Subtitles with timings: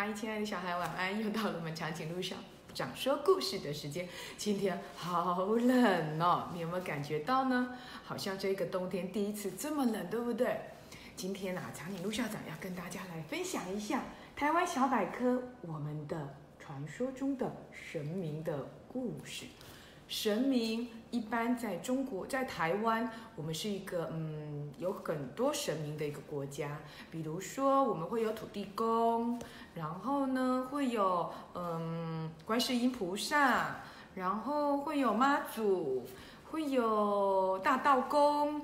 [0.00, 1.20] 嗨，亲爱的小孩，晚安！
[1.20, 2.36] 又到了我们长颈鹿校
[2.72, 4.08] 长说故事的时间。
[4.36, 7.76] 今天好冷哦，你有没有感觉到呢？
[8.04, 10.60] 好像这个冬天第一次这么冷，对不对？
[11.16, 14.04] 今天啊，长颈鹿校长要跟大家来分享一下
[14.36, 19.46] 台湾小百科我们的传说中的神明的故事。
[20.08, 26.80] 神明一般在中国，在台湾，我们是一个嗯有很多神明的一个国家。
[27.10, 29.38] 比如说，我们会有土地公，
[29.74, 33.76] 然后呢会有嗯观世音菩萨，
[34.14, 36.06] 然后会有妈祖，
[36.50, 38.62] 会有大道公，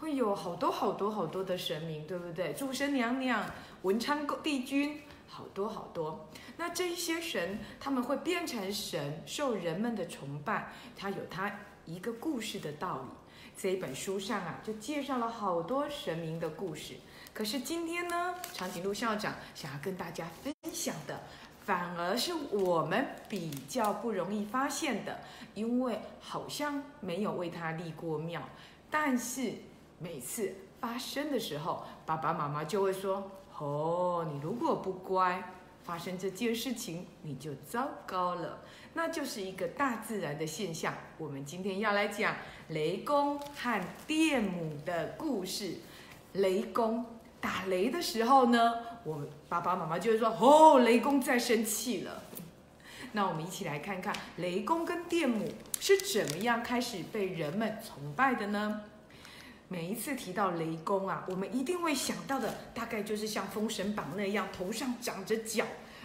[0.00, 2.54] 会有好多好多好多的神明，对不对？
[2.54, 3.44] 祝生娘娘、
[3.82, 4.98] 文昌帝君。
[5.28, 11.52] 好多好多，那这一些神他们会变成神，受人们的崇拜，他有他
[11.84, 13.08] 一个故事的道理。
[13.58, 16.94] 这一本书上啊，就介绍了好多神明的故事。
[17.34, 21.20] 可是今天呢，长颈鹿校长想要跟大家分享的，
[21.64, 25.18] 反而是我们比较不容易发现的，
[25.54, 28.42] 因为好像没有为他立过庙，
[28.90, 29.52] 但是
[29.98, 33.30] 每次发生的时候，爸爸妈妈就会说。
[33.58, 35.52] 哦，你如果不乖，
[35.84, 38.60] 发生这件事情你就糟糕了。
[38.94, 40.94] 那就是一个大自然的现象。
[41.18, 42.36] 我们今天要来讲
[42.68, 45.76] 雷公和电母的故事。
[46.34, 47.04] 雷公
[47.40, 52.22] 打雷的时候呢，我们爸爸妈妈就会说：“哦，雷公在生气了。”
[53.12, 55.46] 那我们一起来看看雷公跟电母
[55.80, 58.82] 是怎么样开始被人们崇拜的呢？
[59.68, 65.64] 每一次提到雷公啊，我们一定会想到的，大概就是像《封神榜》那样，头上长着角，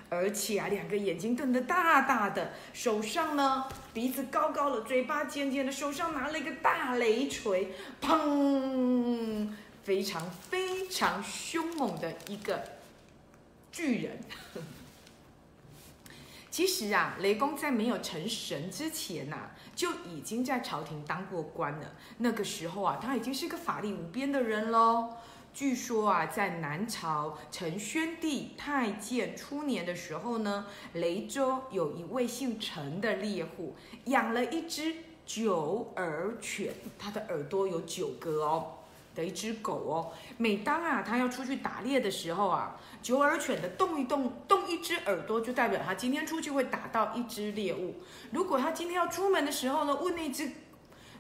[0.10, 9.48] 而且啊，两个眼睛瞪得大大的，手上呢，鼻子高高的，嘴巴尖尖的，手上拿了一个大雷锤，砰，
[9.84, 12.64] 非常非常凶猛的一个
[13.72, 14.20] 巨人。
[16.52, 21.96] 其实啊，雷公在没有成神之前呐，就已经在朝廷当过官了。
[22.18, 25.14] 那个时候啊，他已经是个法力无边的人喽。
[25.54, 33.76] 据说啊，在南朝陈宣帝太监初年的时候呢，雷州有一位姓陈的猎户，
[34.06, 34.94] 养了一只
[35.26, 38.80] 九耳犬，它的耳朵有九个哦。
[39.14, 47.96] 的一只狗哦，每当啊它要出去打猎的时候啊，九耳犬的动一动，动一只耳朵，就代表它今天出去会打到一只猎物。
[48.32, 50.50] 如果它今天要出门的时候呢，问那只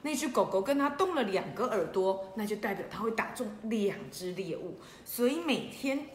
[0.03, 4.79] 那只狗狗跟它动了两个耳朵，那就代表它会打中两只猎物。
[5.05, 6.07] 所以每天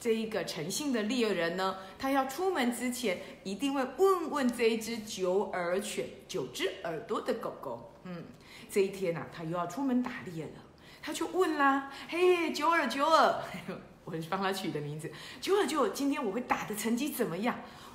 [0.00, 8.24] 这一个诚信的猎人呢，他要出门之前一定会问问这一只九耳犬、九只耳朵的狗狗，嗯，
[8.70, 10.69] 这一天呐，他又要出门打猎了。
[11.02, 13.42] 他就问啦：“嘿，九耳九耳，
[14.04, 17.54] 我帮他取的名字，九耳九耳，今天我会打的成绩怎么样？”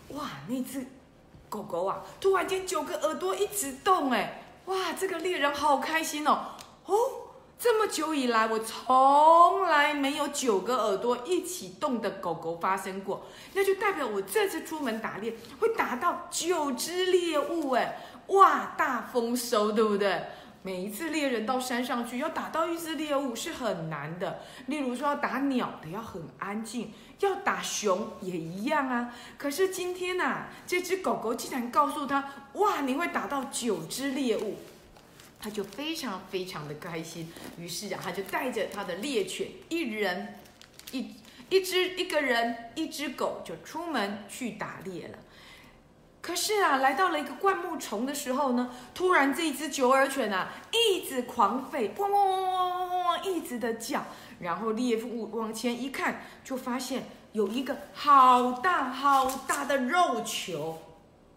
[0.10, 0.86] 哇，那只
[1.50, 6.52] 狗狗啊，突然间九个耳朵一直动，哎，哇，这个猎人好开心哦！
[6.86, 6.96] 哦，
[7.58, 20.22] 这么久以来，我从来没有九个耳朵一起动的狗狗发生过，那就代表我这次出门打猎会打到九只猎物，哎，哇，大丰收，对不对？
[20.66, 29.14] 每一次猎人到山上去要打到一只猎物是很难的，例如说要打鸟的要很安静，要打熊也一样啊。
[29.38, 34.58] 可是今天呐，这只狗狗竟然告诉他：“哇，你会打到九只猎物！”
[35.40, 37.32] 他就非常非常的开心。
[37.60, 40.40] 于是啊，他就带着他的猎犬，一人
[40.92, 41.12] 一
[41.50, 45.20] 一只一个人一只狗就出门去打猎了。
[46.26, 54.04] 可是啊，来到了一个灌木丛的时候呢，突然这一只九耳犬啊，一直狂吠，汪汪汪汪汪汪，一直的叫。
[54.40, 60.80] 然后猎物往前一看，就发现有一个好大好大的肉球，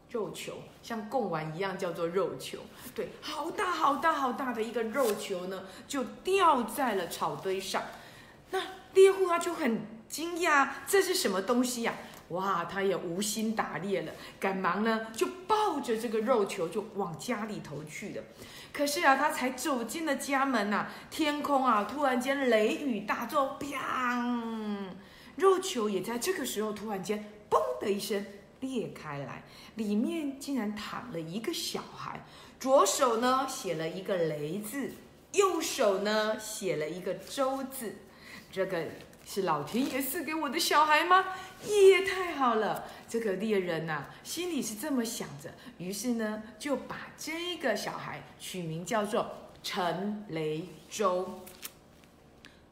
[0.09, 2.61] 肉球像贡丸一样，叫做肉球。
[2.95, 7.83] 对，好大好大好大的一个肉球呢，就掉在了草堆上。
[8.53, 8.59] 那
[8.95, 11.93] 猎户他就很惊讶，这是什么东西呀？
[12.29, 18.23] 哇，他也无心打猎了，赶忙呢就抱着这个肉球就往家里头去了。
[18.73, 24.89] 可是啊，他才走进了家门呐，天空啊突然间雷雨大作，砰！
[25.37, 28.27] 肉球也在这个时候突然间嘣的一声
[28.61, 29.43] 裂开来，
[29.77, 32.27] 里面竟然躺了一个小孩，
[32.61, 34.91] 左手呢写了一个雷字，
[35.33, 37.97] 右手呢写了一个周字，
[38.53, 38.85] 这个。
[39.31, 41.23] 是老天爷赐给我的小孩吗？
[41.67, 42.85] 也太好了！
[43.07, 49.31] 这个猎人呐，心里是这么想着，于是呢，就把这个小孩取名叫做
[49.63, 51.43] 陈雷州。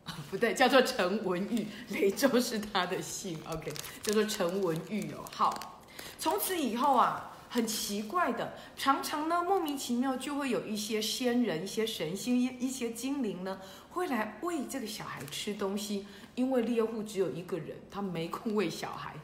[0.30, 3.38] 不对，叫做陈文玉，雷州是他的姓。
[3.50, 3.70] OK，
[4.02, 5.22] 叫做陈文玉哦。
[5.30, 5.82] 好，
[6.18, 13.60] 从此以后啊，很奇怪的，常常呢莫名其妙就会有一些仙人、一些神仙、一一些精灵呢，
[13.90, 16.06] 会来喂这个小孩吃东西。
[16.34, 19.14] 因为猎户只有一个人，他没空喂小孩。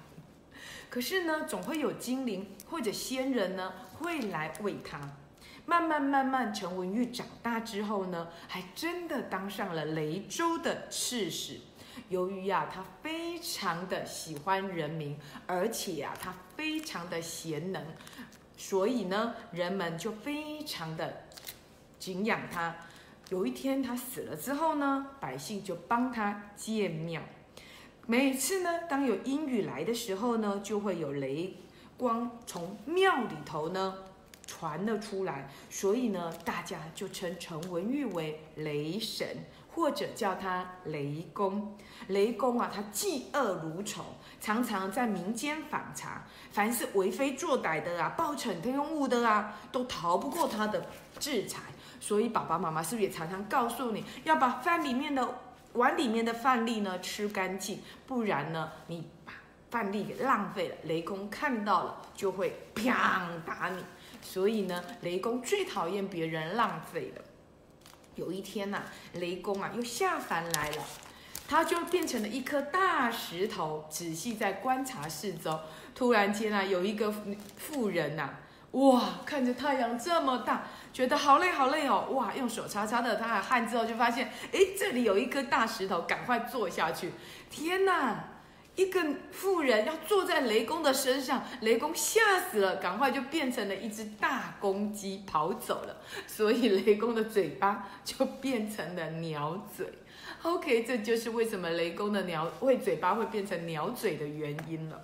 [0.88, 4.98] 可是呢，总会有精灵或者仙人呢，会来喂他。
[5.66, 11.60] 慢慢慢慢，陈文玉长大之后呢，还真的当上了雷州的刺史。
[12.08, 17.84] 由于呀，他非常的喜欢人民，而且呀，他非常的贤能，
[18.56, 21.24] 所以呢，人们就非常的
[21.98, 22.74] 敬仰他。
[23.30, 27.22] 有一天他死了之后呢，百姓就帮他建庙。
[28.06, 31.56] 每次呢，当有阴雨来的时候呢，就会有雷
[31.96, 33.94] 光从庙里头呢
[34.44, 41.76] 传了出来，所以呢，大家就称陈文玉为雷神，或者叫他雷公。
[42.08, 44.02] 雷公啊，他嫉恶如仇，
[44.40, 50.86] 常常在民间访查，凡是为非作歹的啊，暴殄天物的啊，都逃不过他的
[51.18, 51.60] 制裁。
[52.00, 55.28] 所以，爸爸妈妈是不是也常常告诉你要把饭里面的？
[55.74, 59.32] 碗里面的饭粒呢，吃干净，不然呢，你把
[59.70, 62.92] 饭粒给浪费了，雷公看到了就会砰
[63.46, 63.82] 打你。
[64.20, 67.24] 所以呢，雷公最讨厌别人浪费了。
[68.14, 68.82] 有一天呐，
[69.14, 70.84] 雷公啊又下凡来了，
[71.48, 75.60] 他就变成了一颗大石头，仔细在观察四周。
[75.94, 77.12] 突然间啊，有一个
[77.56, 78.30] 妇人呐，
[78.72, 80.64] 哇，看着太阳这么大。
[80.92, 82.34] 觉得好累好累哦，哇！
[82.34, 87.12] 用手擦擦的他的汗之后，就发现，哎，这里有一颗大石头，赶快坐下去。
[87.48, 88.24] 天哪！
[88.74, 95.96] 一个妇人要坐在雷公的身上，雷公吓死了，赶快就变成了一只大公鸡跑走了。
[96.26, 99.86] 所以雷公的嘴巴就变成了鸟嘴。
[100.42, 105.00] OK，这就是为什么雷公的鸟会嘴巴会变成鸟嘴的原因了。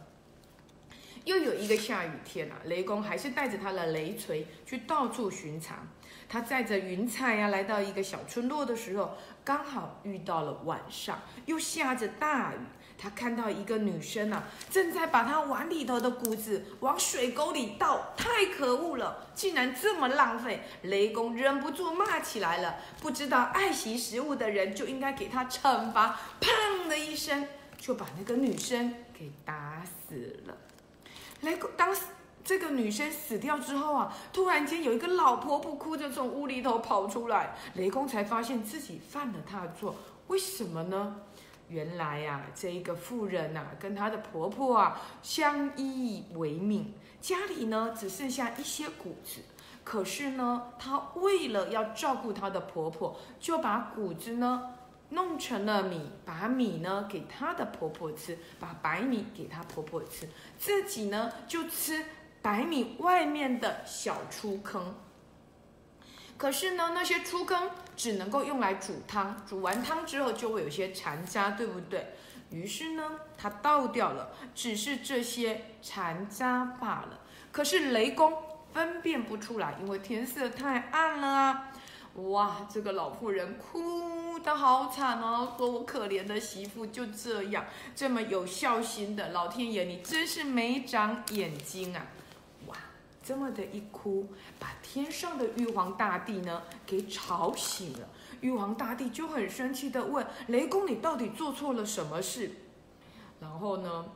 [1.24, 5.86] 又有一个下雨天啊，雷公还是带着他的雷锤去到处巡查。
[6.26, 12.58] 他载着云彩呀，来到一个小村落的时候，刚好遇到了晚上，又下着大雨。
[13.00, 20.64] 他看到一个女生啊，正在把她碗里头的谷子往水沟里倒，太可恶了，竟然这么浪费！
[20.82, 22.74] 雷公忍不住骂起来了。
[23.00, 26.18] 不知道爱惜食物的人就应该给他惩罚。
[26.40, 27.46] 砰的一声，
[27.76, 30.56] 就把那个女生给打死了。
[31.42, 32.02] 雷公当时
[32.42, 39.94] 这个女生死掉之后啊，突然间有一个老婆婆哭着从屋里头跑出来，雷公才发现自己犯了他的错。
[40.26, 41.16] 为什么呢？
[41.68, 49.40] 原来呀，这个妇人呐，跟她的婆婆啊相依为命，家里呢只剩下一些谷子。
[49.84, 54.74] 可是呢，她为了要照顾她的婆婆，就把谷子呢。
[55.10, 60.28] 弄成了米，把米呢给她的婆婆吃，把白米给她婆婆吃，
[60.58, 62.04] 自己呢就吃
[62.42, 64.94] 白米外面的小粗坑。
[66.38, 72.14] 可是呢，那些粗羹只能够用来煮汤，煮完汤之后就会有些残渣，对不对？
[72.50, 73.02] 于是呢，
[73.36, 77.20] 他倒掉了，只是这些残渣罢了。
[77.50, 78.32] 可是雷公
[78.72, 81.72] 分辨不出来，因为天色太暗了啊。
[82.14, 87.64] 哇，这个老妇人哭得好惨哦，说我可怜的媳妇就这样，
[87.94, 92.06] 这么有孝心的老天爷，你真是没长眼睛啊！
[93.28, 94.26] 这么的一哭，
[94.58, 98.08] 把天上的玉皇大帝呢给吵醒了。
[98.40, 102.52] 玉皇大帝就很生气的问雷公：“你到底做错了什么事？”
[103.38, 104.06] 然后呢，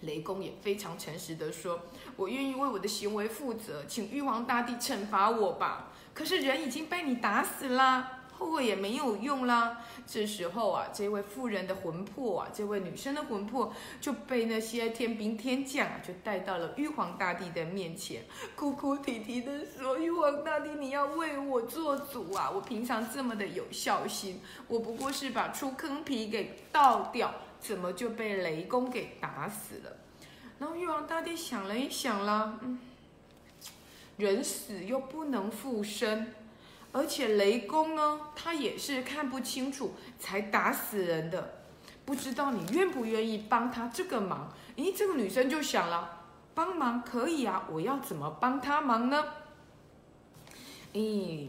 [0.00, 1.82] 雷公也非常诚实的说
[2.16, 9.80] ：“我愿意为我的行为负责，请玉皇大帝惩罚我吧。”可是人已经被你打死啦，后悔也没有用啦。
[10.06, 18.22] 这时候啊，这位妇人的魂魄啊，这位女生的魂魄就被那些天兵天将啊，就带到了玉皇大帝的面前，
[18.54, 22.50] 哭哭啼啼的说：“玉皇大帝，你要为我做主啊！
[22.50, 29.96] 我平常这么的有孝心，我不过是把出坑皮给倒掉，怎么就被雷公给打死了？”
[30.58, 32.78] 然后玉皇大帝想了一想啦，嗯。
[34.16, 36.28] 人死又不能复生，
[36.94, 41.64] 而且雷公呢，他也是看不清楚才打死人的，
[42.04, 44.54] 不知道你愿不愿意帮他这个忙？
[44.76, 46.20] 咦，这个女生就想了，
[46.54, 49.24] 帮忙可以啊，我要怎么帮他忙呢？
[50.92, 51.48] 咦，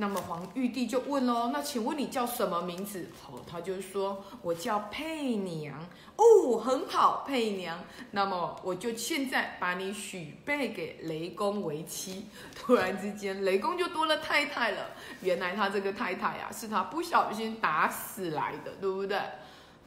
[0.00, 3.06] 那么黄玉帝就问喽，那请问你叫什么名字？
[3.30, 5.78] 哦，他就说，我叫佩娘。
[6.16, 7.78] 哦，很好，佩娘。
[8.10, 12.24] 那么我就现在把你许配给雷公为妻。
[12.54, 14.86] 突然之间，雷公就多了太太了。
[15.20, 19.20] 原来他这个太太呀，是他不小心打死来的，对不对？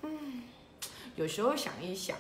[0.03, 0.43] 嗯，
[1.15, 2.15] 有时候想一想，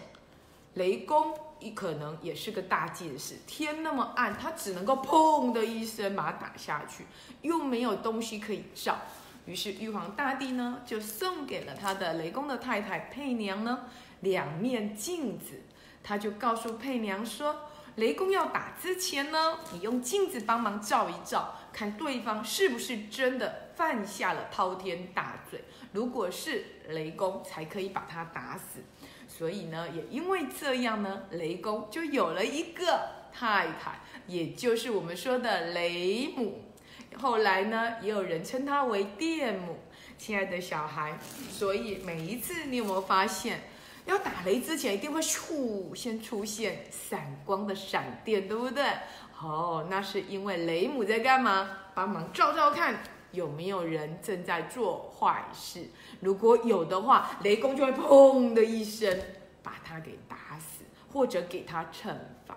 [0.73, 1.31] 雷公
[1.71, 7.05] 可能也是个大近视，天那么暗，他只能够砰的一声把它打下去，
[7.41, 8.97] 又没有东西可以照。
[9.45, 13.85] 于是玉皇大帝呢，就送给了他的雷公的太太佩娘呢。
[14.21, 15.63] 两面镜子，
[16.01, 17.53] 他就告诉佩娘说
[17.97, 25.65] ：“雷公要打之前呢，你用镜子帮忙照一照，看对方是不是真的犯下了滔天大罪。
[25.91, 28.79] 如果是雷公，才可以把他打死。
[29.35, 36.61] 所以呢，也因为这样呢，雷公就有了一个太太，也就是我们说的雷母。
[37.17, 39.79] 后来呢，也有人称她为电母。
[40.19, 41.17] 亲爱的小孩，
[41.49, 43.61] 所以每一次你有没有发现？”
[44.05, 48.85] 要打雷之前，一定会咻先出现闪光的闪电，对不对？
[49.41, 51.69] 哦，那是因为雷姆在干嘛？
[51.95, 53.01] 帮忙照照看
[53.33, 55.89] 有没有人正在做坏事。
[56.21, 59.19] 如果有的话，雷公就会砰的一声
[59.61, 62.55] 把他给打死，或者给他惩罚。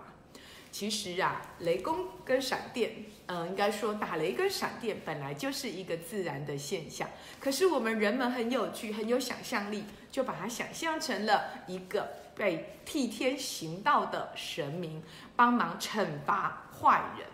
[0.71, 2.91] 其实啊，雷公跟闪电，
[3.25, 7.09] 嗯，应该说打雷跟闪电本来就是一个自然的现象。
[7.39, 15.01] 可是我们人们很有趣，很有想象力，就把它想象成了一个被替天行道的神明，
[15.35, 17.27] 帮忙惩罚坏人。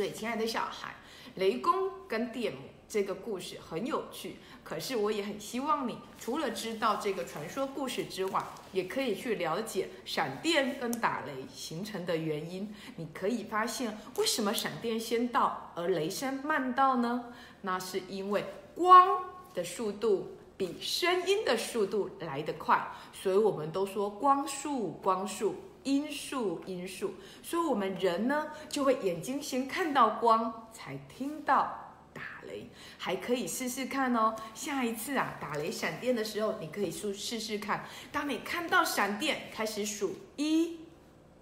[0.00, 0.94] 所以，亲爱的小孩，
[1.34, 4.36] 雷公跟电母这个故事很有趣。
[4.64, 8.42] 可是我也很希望你，除了知道这个传说故事之外，
[8.72, 12.74] 也可以去了解闪电跟打雷形成的原因。
[12.96, 17.26] 你可以发现，为什么闪电先到，而雷声慢到呢？
[17.60, 18.42] 那是因为
[18.74, 27.14] 光的速度比声音的速度来得快，所以我们都说光速，光速，音速，音速。
[27.42, 32.22] 所以我们人呢，就会眼睛先看到光，才听到打。
[32.46, 34.34] 雷还可以试试看哦。
[34.54, 37.84] 下一次啊，打雷闪电的时候，你可以试试试看。
[38.10, 40.80] 当你看到闪电，开始数一、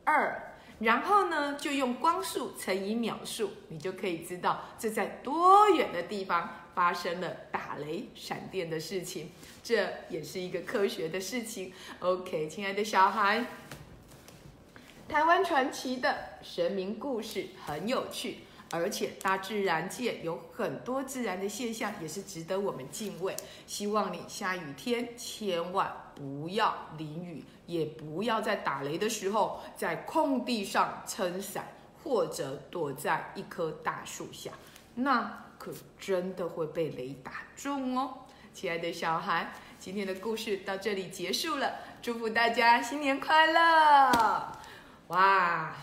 [0.04, 9.30] 二，然后呢，就用光速乘以秒数，你就可以知道这在多远的地方发生了打雷闪电的事情。
[9.62, 11.72] 这也是一个科学的事情。
[12.00, 13.46] OK，亲爱的小孩，
[15.08, 18.40] 台湾传奇的神明故事很有趣。
[18.70, 23.34] 而且大自然界有很多自然的现象，也是值得我们敬畏。
[23.66, 31.66] 希望你下雨天千万不要淋雨，也不要在打雷的时候在空地上撑伞，
[32.04, 34.50] 或者躲在一棵大树下，
[34.96, 38.26] 那可真的会被雷打中哦。
[38.52, 44.57] 亲爱的小孩，今天的故事到这里结束了，祝福大家新年快乐！
[45.08, 45.74] 哇！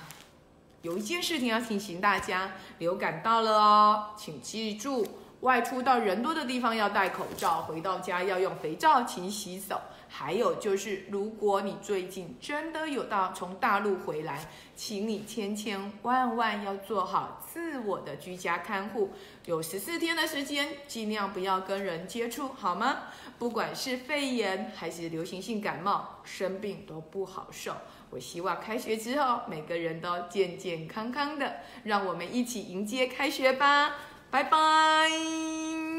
[0.84, 5.03] 有一件事情要提醒大家，流感到了哦，请记住，
[5.41, 9.82] 外出到人多的地方要戴口罩，回到家要用肥皂勤洗手。
[10.08, 19.12] 还有就是，如果你最近真的有到从大陆回来，请你千千万万要做好自我的居家看护，
[19.46, 22.98] 有十四天的时间，尽量不要跟人接触，好吗？
[23.39, 27.74] 不管是肺炎还是流行性感冒，生病都不好受。
[28.10, 33.96] 我希望开学之后每个人都健健康康的，让我们一起迎接开学吧！
[34.32, 35.95] 拜拜。